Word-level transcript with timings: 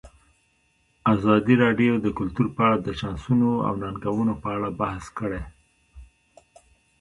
ازادي 1.13 1.55
راډیو 1.63 1.93
د 2.01 2.07
کلتور 2.17 2.47
په 2.55 2.61
اړه 2.67 2.77
د 2.81 2.89
چانسونو 2.99 3.49
او 3.67 3.73
ننګونو 3.81 4.33
په 4.41 4.47
اړه 4.55 4.69
بحث 4.79 5.05
کړی. 5.17 5.41